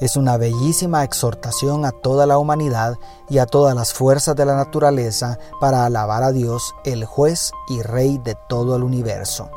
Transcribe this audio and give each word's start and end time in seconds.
es 0.00 0.16
una 0.16 0.36
bellísima 0.36 1.04
exhortación 1.04 1.84
a 1.84 1.92
toda 1.92 2.26
la 2.26 2.38
humanidad 2.38 2.96
y 3.28 3.38
a 3.38 3.46
todas 3.46 3.74
las 3.74 3.92
fuerzas 3.92 4.34
de 4.34 4.44
la 4.44 4.56
naturaleza 4.56 5.38
para 5.60 5.86
alabar 5.86 6.22
a 6.22 6.32
Dios, 6.32 6.74
el 6.84 7.04
juez 7.04 7.52
y 7.68 7.82
rey 7.82 8.18
de 8.18 8.36
todo 8.48 8.76
el 8.76 8.82
universo. 8.82 9.50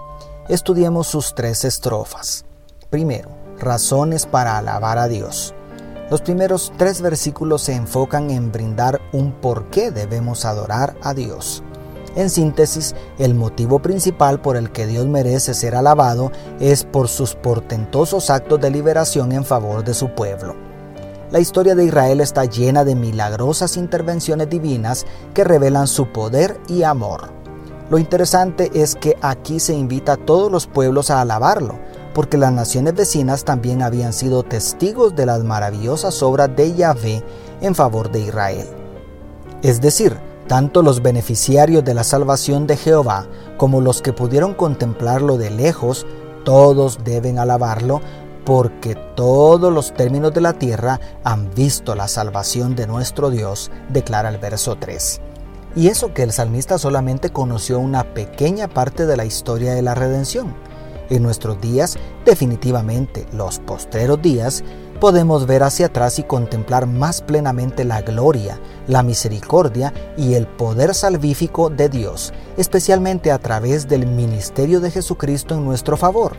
Estudiemos 0.47 1.07
sus 1.07 1.33
tres 1.35 1.65
estrofas. 1.65 2.45
Primero, 2.89 3.29
razones 3.59 4.25
para 4.25 4.57
alabar 4.57 4.97
a 4.97 5.07
Dios. 5.07 5.53
Los 6.09 6.21
primeros 6.21 6.71
tres 6.77 7.01
versículos 7.01 7.63
se 7.63 7.73
enfocan 7.73 8.29
en 8.29 8.51
brindar 8.51 9.01
un 9.11 9.33
por 9.33 9.69
qué 9.69 9.91
debemos 9.91 10.45
adorar 10.45 10.95
a 11.01 11.13
Dios. 11.13 11.63
En 12.17 12.31
síntesis, 12.31 12.95
el 13.19 13.35
motivo 13.35 13.77
principal 13.77 14.41
por 14.41 14.57
el 14.57 14.71
que 14.71 14.87
Dios 14.87 15.05
merece 15.05 15.53
ser 15.53 15.75
alabado 15.75 16.31
es 16.59 16.83
por 16.83 17.09
sus 17.09 17.35
portentosos 17.35 18.31
actos 18.31 18.59
de 18.59 18.71
liberación 18.71 19.33
en 19.33 19.45
favor 19.45 19.83
de 19.83 19.93
su 19.93 20.09
pueblo. 20.09 20.55
La 21.29 21.39
historia 21.39 21.75
de 21.75 21.85
Israel 21.85 22.19
está 22.19 22.45
llena 22.45 22.83
de 22.83 22.95
milagrosas 22.95 23.77
intervenciones 23.77 24.49
divinas 24.49 25.05
que 25.35 25.43
revelan 25.43 25.85
su 25.85 26.07
poder 26.07 26.59
y 26.67 26.81
amor. 26.81 27.29
Lo 27.91 27.99
interesante 27.99 28.71
es 28.73 28.95
que 28.95 29.15
aquí 29.21 29.59
se 29.59 29.75
invita 29.75 30.13
a 30.13 30.17
todos 30.17 30.51
los 30.51 30.65
pueblos 30.65 31.11
a 31.11 31.21
alabarlo, 31.21 31.77
porque 32.15 32.39
las 32.39 32.51
naciones 32.51 32.95
vecinas 32.95 33.43
también 33.43 33.83
habían 33.83 34.11
sido 34.11 34.41
testigos 34.41 35.15
de 35.15 35.27
las 35.27 35.43
maravillosas 35.43 36.23
obras 36.23 36.49
de 36.55 36.73
Yahvé 36.73 37.23
en 37.61 37.75
favor 37.75 38.11
de 38.11 38.21
Israel. 38.21 38.67
Es 39.61 39.81
decir, 39.81 40.17
tanto 40.47 40.81
los 40.81 41.01
beneficiarios 41.01 41.83
de 41.83 41.93
la 41.93 42.03
salvación 42.03 42.67
de 42.67 42.77
Jehová 42.77 43.27
como 43.57 43.81
los 43.81 44.01
que 44.01 44.13
pudieron 44.13 44.53
contemplarlo 44.53 45.37
de 45.37 45.49
lejos, 45.49 46.05
todos 46.45 47.03
deben 47.03 47.39
alabarlo, 47.39 48.01
porque 48.45 48.95
todos 49.15 49.73
los 49.73 49.93
términos 49.93 50.33
de 50.33 50.39
la 50.39 50.53
tierra 50.53 51.01
han 51.25 51.53
visto 51.53 51.95
la 51.95 52.07
salvación 52.07 52.75
de 52.75 52.87
nuestro 52.87 53.29
Dios, 53.29 53.71
declara 53.89 54.29
el 54.29 54.37
verso 54.37 54.77
3. 54.77 55.19
Y 55.75 55.89
eso 55.89 56.13
que 56.13 56.23
el 56.23 56.31
salmista 56.31 56.77
solamente 56.77 57.29
conoció 57.29 57.77
una 57.77 58.13
pequeña 58.13 58.69
parte 58.69 59.05
de 59.05 59.17
la 59.17 59.25
historia 59.25 59.73
de 59.73 59.81
la 59.81 59.95
redención. 59.95 60.55
En 61.09 61.23
nuestros 61.23 61.59
días, 61.61 61.97
definitivamente 62.25 63.25
los 63.33 63.59
postreros 63.59 64.21
días, 64.21 64.63
podemos 64.99 65.45
ver 65.45 65.63
hacia 65.63 65.87
atrás 65.87 66.19
y 66.19 66.23
contemplar 66.23 66.87
más 66.87 67.21
plenamente 67.21 67.85
la 67.85 68.01
gloria, 68.01 68.59
la 68.87 69.03
misericordia 69.03 69.93
y 70.17 70.33
el 70.33 70.47
poder 70.47 70.93
salvífico 70.93 71.69
de 71.69 71.89
Dios, 71.89 72.33
especialmente 72.57 73.31
a 73.31 73.37
través 73.37 73.87
del 73.87 74.07
ministerio 74.07 74.79
de 74.79 74.91
Jesucristo 74.91 75.55
en 75.55 75.65
nuestro 75.65 75.97
favor. 75.97 76.33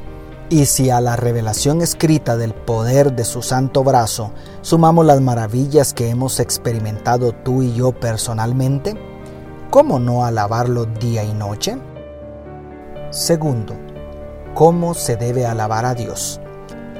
Y 0.51 0.65
si 0.65 0.89
a 0.89 1.01
la 1.01 1.15
revelación 1.15 1.83
escrita 1.83 2.37
del 2.37 2.55
poder 2.55 3.13
de 3.13 3.25
su 3.25 3.43
santo 3.43 3.85
brazo 3.85 4.33
sumamos 4.63 5.05
las 5.05 5.21
maravillas 5.21 5.93
que 5.93 6.09
hemos 6.09 6.41
experimentado 6.41 7.33
tú 7.33 7.63
y 7.63 7.75
yo 7.75 7.93
personalmente, 7.93 8.95
¿cómo 9.71 9.99
no 9.99 10.25
alabarlo 10.25 10.87
día 10.87 11.23
y 11.23 11.35
noche? 11.35 11.77
Segundo, 13.11 13.75
¿cómo 14.55 14.95
se 14.95 15.17
debe 15.17 15.45
alabar 15.45 15.85
a 15.85 15.95
Dios? 15.95 16.41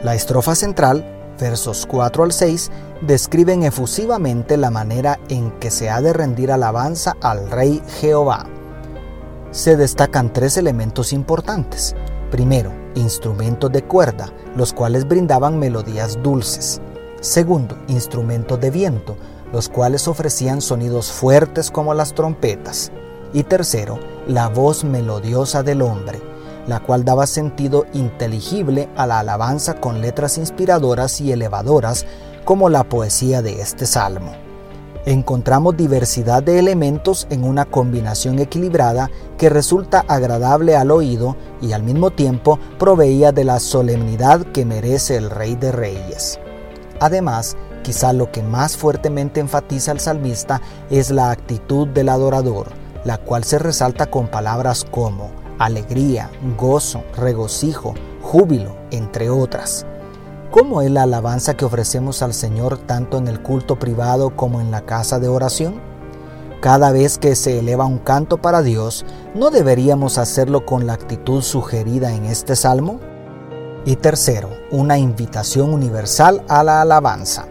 La 0.03 0.15
estrofa 0.15 0.55
central 0.55 1.18
versos 1.39 1.87
4 1.87 2.25
al 2.25 2.33
6, 2.33 2.71
describen 3.03 3.63
efusivamente 3.63 4.57
la 4.57 4.71
manera 4.71 5.19
en 5.29 5.51
que 5.59 5.71
se 5.71 5.91
ha 5.91 6.01
de 6.01 6.13
rendir 6.13 6.53
alabanza 6.53 7.17
al 7.21 7.51
Rey 7.51 7.83
Jehová. 8.01 8.47
Se 9.51 9.77
destacan 9.77 10.33
tres 10.33 10.57
elementos 10.57 11.13
importantes. 11.13 11.95
Primero, 12.31 12.73
instrumentos 12.95 13.73
de 13.73 13.83
cuerda, 13.83 14.33
los 14.57 14.73
cuales 14.73 15.09
brindaban 15.09 15.59
melodías 15.59 16.23
dulces. 16.23 16.81
Segundo, 17.21 17.79
instrumentos 17.89 18.61
de 18.61 18.71
viento, 18.71 19.17
los 19.53 19.69
cuales 19.69 20.07
ofrecían 20.09 20.61
sonidos 20.61 21.11
fuertes 21.11 21.71
como 21.71 21.95
las 21.95 22.15
trompetas. 22.15 22.93
Y 23.33 23.45
tercero, 23.45 23.99
la 24.27 24.49
voz 24.49 24.85
melodiosa 24.85 25.63
del 25.63 25.83
hombre, 25.83 26.21
la 26.69 26.81
cual 26.81 27.05
daba 27.05 27.27
sentido 27.27 27.87
inteligible 27.95 28.89
a 28.95 29.07
la 29.07 29.21
alabanza 29.21 29.75
con 29.81 30.01
letras 30.01 30.37
inspiradoras 30.39 31.21
y 31.21 31.33
elevadoras 31.33 32.07
como 32.45 32.69
la 32.69 32.85
poesía 32.85 33.43
de 33.43 33.61
este 33.63 33.87
salmo. 33.87 34.33
Encontramos 35.07 35.77
diversidad 35.77 36.43
de 36.43 36.59
elementos 36.59 37.27
en 37.31 37.45
una 37.45 37.65
combinación 37.65 38.39
equilibrada 38.39 39.11
que 39.39 39.49
resulta 39.49 40.05
agradable 40.07 40.77
al 40.77 40.91
oído 40.91 41.37
y 41.63 41.73
al 41.73 41.83
mismo 41.83 42.11
tiempo 42.11 42.59
proveía 42.79 43.33
de 43.33 43.45
la 43.45 43.59
solemnidad 43.61 44.43
que 44.53 44.67
merece 44.67 45.17
el 45.17 45.31
Rey 45.31 45.57
de 45.57 45.73
Reyes. 45.73 46.39
Además, 47.01 47.57
quizá 47.83 48.13
lo 48.13 48.31
que 48.31 48.43
más 48.43 48.77
fuertemente 48.77 49.41
enfatiza 49.41 49.93
el 49.93 50.01
salmista 50.01 50.61
es 50.91 51.11
la 51.11 51.31
actitud 51.31 51.89
del 51.89 52.11
adorador, 52.11 52.67
la 53.05 53.17
cual 53.17 53.45
se 53.45 53.59
resalta 53.59 54.11
con 54.11 54.29
palabras 54.29 54.85
como 54.85 55.31
alegría, 55.59 56.31
gozo, 56.57 57.03
regocijo, 57.17 57.95
júbilo, 58.23 58.77
entre 58.91 59.31
otras. 59.31 59.85
¿Cómo 60.51 60.81
es 60.81 60.91
la 60.91 61.03
alabanza 61.03 61.57
que 61.57 61.65
ofrecemos 61.65 62.23
al 62.23 62.33
Señor 62.33 62.79
tanto 62.79 63.19
en 63.19 63.29
el 63.29 63.43
culto 63.43 63.79
privado 63.79 64.35
como 64.35 64.61
en 64.61 64.71
la 64.71 64.83
casa 64.83 65.19
de 65.19 65.29
oración? 65.29 65.81
Cada 66.61 66.91
vez 66.91 67.19
que 67.19 67.37
se 67.37 67.59
eleva 67.59 67.85
un 67.85 67.99
canto 67.99 68.39
para 68.39 68.63
Dios, 68.63 69.05
¿no 69.35 69.51
deberíamos 69.51 70.19
hacerlo 70.19 70.65
con 70.65 70.87
la 70.87 70.95
actitud 70.95 71.43
sugerida 71.43 72.15
en 72.15 72.25
este 72.25 72.57
salmo? 72.57 72.99
Y 73.85 73.97
tercero, 73.97 74.51
una 74.71 74.99
invitación 74.99 75.73
universal 75.73 76.43
a 76.49 76.65
la 76.65 76.81
alabanza. 76.81 77.47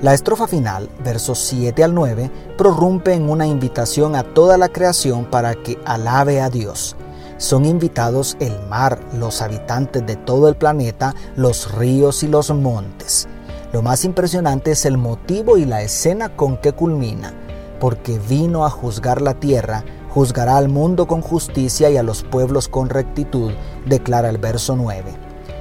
La 0.00 0.14
estrofa 0.14 0.46
final, 0.46 0.88
versos 1.04 1.38
7 1.40 1.82
al 1.82 1.94
9, 1.94 2.30
prorrumpe 2.56 3.14
en 3.14 3.28
una 3.28 3.46
invitación 3.46 4.14
a 4.14 4.22
toda 4.22 4.56
la 4.56 4.68
creación 4.68 5.24
para 5.24 5.54
que 5.54 5.78
alabe 5.84 6.40
a 6.40 6.48
Dios 6.48 6.96
son 7.38 7.64
invitados 7.64 8.36
el 8.40 8.58
mar, 8.68 9.00
los 9.12 9.42
habitantes 9.42 10.06
de 10.06 10.16
todo 10.16 10.48
el 10.48 10.56
planeta, 10.56 11.14
los 11.36 11.72
ríos 11.74 12.22
y 12.22 12.28
los 12.28 12.50
montes. 12.50 13.28
Lo 13.72 13.82
más 13.82 14.04
impresionante 14.04 14.70
es 14.70 14.86
el 14.86 14.96
motivo 14.96 15.58
y 15.58 15.64
la 15.64 15.82
escena 15.82 16.34
con 16.34 16.56
que 16.56 16.72
culmina, 16.72 17.34
porque 17.80 18.18
vino 18.18 18.64
a 18.64 18.70
juzgar 18.70 19.20
la 19.20 19.34
tierra, 19.34 19.84
juzgará 20.10 20.56
al 20.56 20.68
mundo 20.68 21.06
con 21.06 21.20
justicia 21.20 21.90
y 21.90 21.96
a 21.96 22.02
los 22.02 22.22
pueblos 22.22 22.68
con 22.68 22.88
rectitud, 22.88 23.52
declara 23.84 24.30
el 24.30 24.38
verso 24.38 24.76
9. 24.76 25.04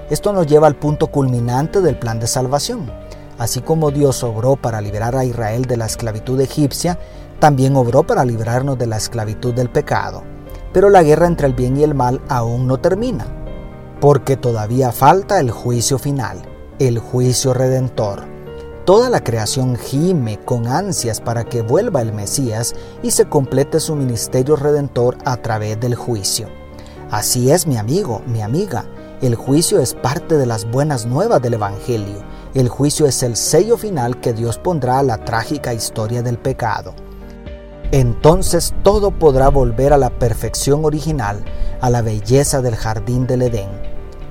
Esto 0.10 0.32
nos 0.32 0.48
lleva 0.48 0.68
al 0.68 0.76
punto 0.76 1.08
culminante 1.08 1.82
del 1.82 1.98
plan 1.98 2.20
de 2.20 2.28
salvación. 2.28 2.92
Así 3.38 3.60
como 3.60 3.92
Dios 3.92 4.24
obró 4.24 4.56
para 4.56 4.80
liberar 4.80 5.16
a 5.16 5.26
Israel 5.26 5.66
de 5.66 5.78
la 5.78 5.88
esclavitud 5.88 6.40
egipcia, 6.40 6.98
también 7.40 7.76
obró 7.76 8.04
para 8.04 8.24
librarnos 8.24 8.78
de 8.78 8.88
la 8.88 8.98
esclavitud 8.98 9.54
del 9.54 9.70
pecado. 9.70 10.35
Pero 10.76 10.90
la 10.90 11.04
guerra 11.04 11.28
entre 11.28 11.48
el 11.48 11.54
bien 11.54 11.78
y 11.78 11.84
el 11.84 11.96
mal 11.96 12.20
aún 12.28 12.68
no 12.68 12.82
termina, 12.82 13.26
porque 14.02 14.36
todavía 14.36 14.92
falta 14.92 15.40
el 15.40 15.50
juicio 15.50 15.98
final, 15.98 16.42
el 16.80 17.00
juicio 17.00 17.54
redentor. 17.54 18.26
Toda 18.84 19.10
la 19.10 19.24
creación 19.24 19.78
gime 19.78 20.38
con 20.44 20.68
ansias 20.68 21.22
para 21.22 21.46
que 21.46 21.62
vuelva 21.62 22.02
el 22.02 22.12
Mesías 22.12 22.76
y 23.02 23.12
se 23.12 23.30
complete 23.30 23.80
su 23.80 23.96
ministerio 23.96 24.58
redentor 24.58 25.18
a 25.24 25.38
través 25.38 25.80
del 25.80 25.96
juicio. 25.96 26.50
Así 27.10 27.52
es, 27.52 27.68
mi 27.68 27.78
amigo, 27.78 28.22
mi 28.28 28.42
amiga, 28.42 28.84
el 29.22 29.36
juicio 29.36 29.80
es 29.80 29.94
parte 29.94 30.36
de 30.36 30.46
las 30.46 30.70
buenas 30.70 31.06
nuevas 31.06 31.42
del 31.42 31.54
Evangelio. 31.54 32.18
El 32.54 32.68
juicio 32.68 33.06
es 33.06 33.24
el 33.24 33.38
sello 33.38 33.78
final 33.78 34.20
que 34.20 34.34
Dios 34.34 34.58
pondrá 34.58 35.00
a 35.00 35.04
la 35.04 35.24
trágica 35.24 35.74
historia 35.74 36.22
del 36.22 36.38
pecado. 36.38 36.94
Entonces 37.92 38.74
todo 38.84 39.12
podrá 39.12 39.50
volver 39.50 39.94
a 39.94 39.98
la 39.98 40.10
perfección 40.10 40.86
original, 40.86 41.44
a 41.82 41.90
la 41.90 42.02
belleza 42.02 42.62
del 42.62 42.76
jardín 42.76 43.28
del 43.28 43.44
Edén. 43.44 43.70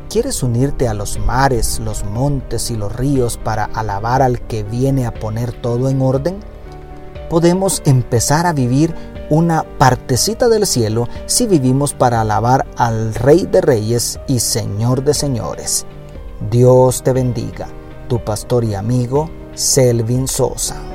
¿Quieres 0.09 0.43
unirte 0.43 0.87
a 0.87 0.95
los 0.95 1.19
mares, 1.19 1.81
los 1.81 2.05
montes 2.05 2.71
y 2.71 2.77
los 2.77 2.95
ríos 2.95 3.37
para 3.37 3.65
alabar 3.65 4.23
al 4.23 4.41
que 4.47 4.63
viene 4.63 5.07
a 5.07 5.15
poner 5.15 5.53
todo 5.53 5.89
en 5.89 6.03
orden? 6.03 6.41
Podemos 7.31 7.83
empezar 7.85 8.47
a 8.47 8.53
vivir 8.53 8.95
una 9.31 9.65
partecita 9.79 10.49
del 10.49 10.67
cielo 10.67 11.09
si 11.27 11.47
vivimos 11.47 11.95
para 11.95 12.21
alabar 12.21 12.67
al 12.77 13.15
Rey 13.15 13.49
de 13.51 13.61
Reyes 13.61 14.21
y 14.29 14.41
Señor 14.41 15.03
de 15.03 15.15
Señores. 15.15 15.87
Dios 16.51 17.03
te 17.03 17.13
bendiga, 17.13 17.67
tu 18.09 18.23
pastor 18.23 18.65
y 18.65 18.75
amigo 18.75 19.31
Selvin 19.55 20.29
Sosa. 20.29 20.94